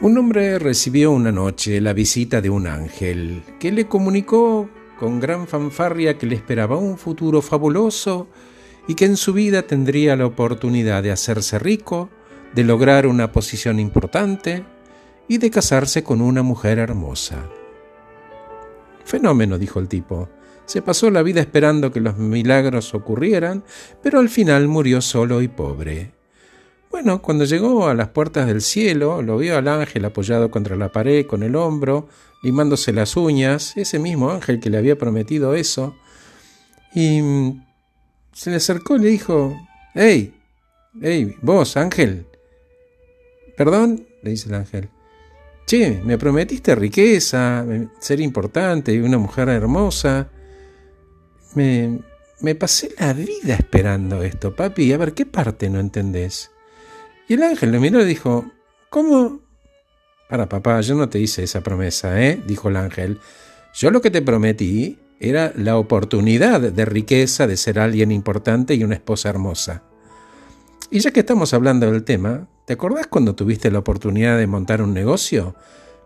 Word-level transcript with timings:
Un 0.00 0.16
hombre 0.16 0.60
recibió 0.60 1.10
una 1.10 1.32
noche 1.32 1.80
la 1.80 1.92
visita 1.92 2.40
de 2.40 2.48
un 2.48 2.68
ángel 2.68 3.42
que 3.58 3.72
le 3.72 3.88
comunicó 3.88 4.70
con 4.96 5.18
gran 5.18 5.48
fanfarria 5.48 6.16
que 6.16 6.26
le 6.26 6.36
esperaba 6.36 6.76
un 6.76 6.96
futuro 6.96 7.42
fabuloso 7.42 8.28
y 8.86 8.94
que 8.94 9.06
en 9.06 9.16
su 9.16 9.32
vida 9.32 9.62
tendría 9.62 10.14
la 10.14 10.26
oportunidad 10.26 11.02
de 11.02 11.10
hacerse 11.10 11.58
rico, 11.58 12.10
de 12.54 12.62
lograr 12.62 13.08
una 13.08 13.32
posición 13.32 13.80
importante 13.80 14.64
y 15.26 15.38
de 15.38 15.50
casarse 15.50 16.04
con 16.04 16.20
una 16.20 16.44
mujer 16.44 16.78
hermosa. 16.78 17.48
Fenómeno, 19.04 19.58
dijo 19.58 19.80
el 19.80 19.88
tipo. 19.88 20.28
Se 20.64 20.80
pasó 20.80 21.10
la 21.10 21.24
vida 21.24 21.40
esperando 21.40 21.90
que 21.90 22.00
los 22.00 22.18
milagros 22.18 22.94
ocurrieran, 22.94 23.64
pero 24.00 24.20
al 24.20 24.28
final 24.28 24.68
murió 24.68 25.00
solo 25.00 25.42
y 25.42 25.48
pobre. 25.48 26.17
Bueno, 27.00 27.22
cuando 27.22 27.44
llegó 27.44 27.86
a 27.86 27.94
las 27.94 28.08
puertas 28.08 28.48
del 28.48 28.60
cielo, 28.60 29.22
lo 29.22 29.38
vio 29.38 29.56
al 29.56 29.68
ángel 29.68 30.04
apoyado 30.04 30.50
contra 30.50 30.74
la 30.74 30.90
pared 30.90 31.26
con 31.26 31.44
el 31.44 31.54
hombro, 31.54 32.08
limándose 32.42 32.92
las 32.92 33.16
uñas, 33.16 33.76
ese 33.76 34.00
mismo 34.00 34.32
ángel 34.32 34.58
que 34.58 34.68
le 34.68 34.78
había 34.78 34.98
prometido 34.98 35.54
eso, 35.54 35.94
y 36.92 37.22
mm, 37.22 37.64
se 38.32 38.50
le 38.50 38.56
acercó 38.56 38.96
y 38.96 38.98
le 38.98 39.08
dijo, 39.10 39.56
¡Hey! 39.94 40.34
¡Hey! 41.00 41.36
¿Vos, 41.40 41.76
ángel? 41.76 42.26
¿Perdón? 43.56 44.04
le 44.22 44.30
dice 44.30 44.48
el 44.48 44.56
ángel. 44.56 44.88
Che, 45.66 46.02
me 46.04 46.18
prometiste 46.18 46.74
riqueza, 46.74 47.64
ser 48.00 48.18
importante 48.18 48.92
y 48.92 48.98
una 48.98 49.18
mujer 49.18 49.50
hermosa. 49.50 50.30
Me, 51.54 52.00
me 52.40 52.56
pasé 52.56 52.90
la 52.98 53.12
vida 53.12 53.54
esperando 53.54 54.24
esto, 54.24 54.56
papi. 54.56 54.92
A 54.92 54.98
ver, 54.98 55.14
¿qué 55.14 55.26
parte 55.26 55.70
no 55.70 55.78
entendés? 55.78 56.50
Y 57.28 57.34
el 57.34 57.42
ángel 57.42 57.72
lo 57.72 57.80
miró 57.80 58.00
y 58.00 58.06
dijo, 58.06 58.50
¿cómo? 58.88 59.40
Para 60.30 60.48
papá, 60.48 60.80
yo 60.80 60.94
no 60.94 61.10
te 61.10 61.20
hice 61.20 61.44
esa 61.44 61.60
promesa, 61.60 62.22
¿eh? 62.22 62.42
dijo 62.46 62.70
el 62.70 62.76
ángel. 62.76 63.20
Yo 63.74 63.90
lo 63.90 64.00
que 64.00 64.10
te 64.10 64.22
prometí 64.22 64.98
era 65.20 65.52
la 65.54 65.76
oportunidad 65.76 66.60
de 66.60 66.84
riqueza, 66.86 67.46
de 67.46 67.56
ser 67.56 67.78
alguien 67.78 68.12
importante 68.12 68.74
y 68.74 68.82
una 68.82 68.94
esposa 68.94 69.28
hermosa. 69.28 69.82
Y 70.90 71.00
ya 71.00 71.10
que 71.10 71.20
estamos 71.20 71.52
hablando 71.52 71.90
del 71.90 72.04
tema, 72.04 72.48
¿te 72.64 72.72
acordás 72.72 73.08
cuando 73.08 73.34
tuviste 73.34 73.70
la 73.70 73.80
oportunidad 73.80 74.38
de 74.38 74.46
montar 74.46 74.80
un 74.80 74.94
negocio, 74.94 75.54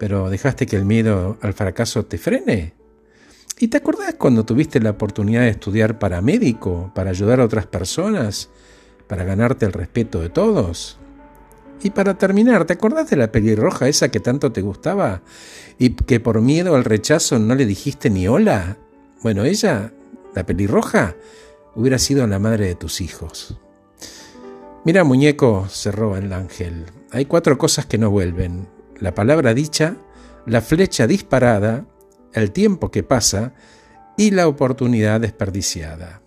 pero 0.00 0.30
dejaste 0.30 0.66
que 0.66 0.76
el 0.76 0.84
miedo 0.84 1.38
al 1.42 1.52
fracaso 1.52 2.04
te 2.06 2.18
frene? 2.18 2.74
¿Y 3.60 3.68
te 3.68 3.76
acordás 3.76 4.14
cuando 4.14 4.44
tuviste 4.44 4.80
la 4.80 4.90
oportunidad 4.90 5.42
de 5.42 5.50
estudiar 5.50 6.00
para 6.00 6.20
médico, 6.20 6.90
para 6.92 7.10
ayudar 7.10 7.38
a 7.38 7.44
otras 7.44 7.66
personas, 7.66 8.50
para 9.06 9.22
ganarte 9.22 9.64
el 9.64 9.72
respeto 9.72 10.20
de 10.20 10.28
todos? 10.28 10.98
Y 11.82 11.90
para 11.90 12.16
terminar, 12.16 12.64
¿te 12.64 12.72
acordás 12.72 13.10
de 13.10 13.16
la 13.16 13.30
pelirroja 13.30 13.88
esa 13.88 14.10
que 14.10 14.20
tanto 14.20 14.52
te 14.52 14.62
gustaba 14.62 15.22
y 15.78 15.90
que 15.90 16.20
por 16.20 16.40
miedo 16.40 16.76
al 16.76 16.84
rechazo 16.84 17.38
no 17.38 17.54
le 17.54 17.66
dijiste 17.66 18.08
ni 18.08 18.26
hola? 18.26 18.78
Bueno, 19.22 19.44
ella, 19.44 19.92
la 20.34 20.46
pelirroja, 20.46 21.16
hubiera 21.74 21.98
sido 21.98 22.26
la 22.26 22.38
madre 22.38 22.66
de 22.66 22.74
tus 22.74 23.00
hijos. 23.00 23.58
Mira, 24.84 25.04
muñeco, 25.04 25.66
cerró 25.68 26.16
el 26.16 26.32
ángel, 26.32 26.86
hay 27.10 27.26
cuatro 27.26 27.58
cosas 27.58 27.86
que 27.86 27.98
no 27.98 28.10
vuelven. 28.10 28.68
La 28.98 29.14
palabra 29.14 29.54
dicha, 29.54 29.96
la 30.46 30.60
flecha 30.60 31.06
disparada, 31.06 31.86
el 32.32 32.50
tiempo 32.52 32.90
que 32.90 33.02
pasa 33.02 33.54
y 34.16 34.30
la 34.30 34.48
oportunidad 34.48 35.20
desperdiciada. 35.20 36.22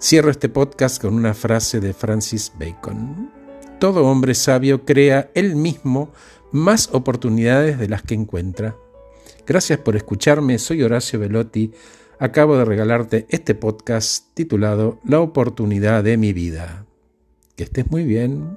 Cierro 0.00 0.30
este 0.30 0.48
podcast 0.48 1.00
con 1.00 1.14
una 1.14 1.34
frase 1.34 1.80
de 1.80 1.94
Francis 1.94 2.52
Bacon. 2.58 3.35
Todo 3.78 4.06
hombre 4.06 4.34
sabio 4.34 4.86
crea 4.86 5.30
él 5.34 5.54
mismo 5.54 6.10
más 6.50 6.88
oportunidades 6.92 7.78
de 7.78 7.88
las 7.88 8.02
que 8.02 8.14
encuentra. 8.14 8.74
Gracias 9.46 9.78
por 9.80 9.96
escucharme, 9.96 10.58
soy 10.58 10.82
Horacio 10.82 11.20
Velotti. 11.20 11.72
Acabo 12.18 12.56
de 12.56 12.64
regalarte 12.64 13.26
este 13.28 13.54
podcast 13.54 14.32
titulado 14.32 14.98
La 15.04 15.20
oportunidad 15.20 16.02
de 16.02 16.16
mi 16.16 16.32
vida. 16.32 16.86
Que 17.54 17.64
estés 17.64 17.90
muy 17.90 18.04
bien. 18.04 18.56